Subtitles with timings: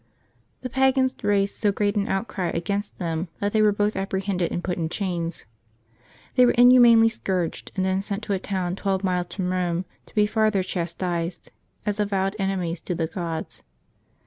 [0.63, 4.63] The pagans raised so great an outcry against them that they were both apprehended and
[4.63, 5.45] put in chains.
[6.33, 9.85] They were in humanly scourged, and then sent to a town twelve miles from Eome
[10.07, 11.51] to be farther chastised,
[11.85, 13.61] as avowed enemies to the gods.